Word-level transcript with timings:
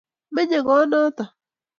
Menye 0.35 0.59
kot 0.67 0.83
notok 0.91 1.29